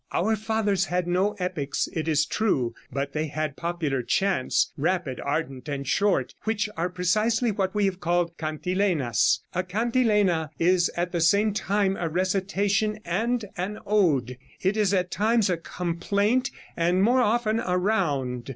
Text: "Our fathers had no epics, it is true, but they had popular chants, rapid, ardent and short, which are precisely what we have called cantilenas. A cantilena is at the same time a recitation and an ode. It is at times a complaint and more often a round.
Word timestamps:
"Our 0.11 0.35
fathers 0.35 0.85
had 0.85 1.05
no 1.07 1.35
epics, 1.37 1.87
it 1.93 2.07
is 2.07 2.25
true, 2.25 2.73
but 2.91 3.13
they 3.13 3.27
had 3.27 3.55
popular 3.55 4.01
chants, 4.01 4.73
rapid, 4.75 5.19
ardent 5.23 5.69
and 5.69 5.87
short, 5.87 6.33
which 6.43 6.67
are 6.75 6.89
precisely 6.89 7.51
what 7.51 7.75
we 7.75 7.85
have 7.85 7.99
called 7.99 8.35
cantilenas. 8.39 9.41
A 9.53 9.61
cantilena 9.61 10.49
is 10.57 10.89
at 10.97 11.11
the 11.11 11.21
same 11.21 11.53
time 11.53 11.97
a 11.97 12.09
recitation 12.09 12.97
and 13.05 13.45
an 13.57 13.77
ode. 13.85 14.39
It 14.59 14.75
is 14.75 14.91
at 14.91 15.11
times 15.11 15.51
a 15.51 15.57
complaint 15.57 16.49
and 16.75 17.03
more 17.03 17.21
often 17.21 17.59
a 17.59 17.77
round. 17.77 18.49